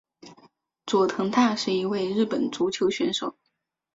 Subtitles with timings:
[0.87, 3.35] 佐藤大是一位日本足球选手。